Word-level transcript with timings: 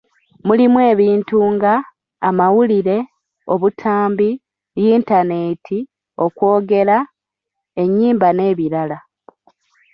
Mulimu 0.47 0.79
ebintu 0.91 1.37
nga; 1.53 1.73
amawulire, 2.27 2.97
obutambi, 3.53 4.29
yintaneeti, 4.81 5.79
okwogera, 6.23 6.97
ennyimba 7.81 8.27
n'ebirala. 8.33 8.97